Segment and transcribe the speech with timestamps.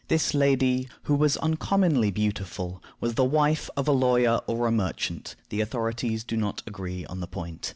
[0.07, 5.35] This lady, who was uncommonly beautiful, was the wife of a lawyer or a merchant
[5.49, 7.69] (the authorities do not agree on the point).